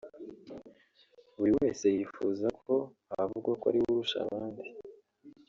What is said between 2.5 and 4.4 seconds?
ko havugwa ko ari we urusha